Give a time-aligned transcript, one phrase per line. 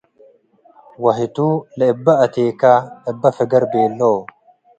[1.03, 1.37] ወህቱ፤
[1.77, 2.61] “ለእበ' አቴከ
[3.09, 4.03] እበ' ፍገር!” ቤሎ'"።